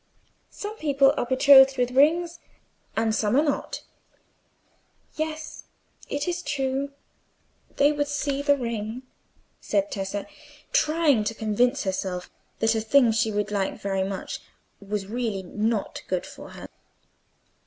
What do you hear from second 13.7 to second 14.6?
very much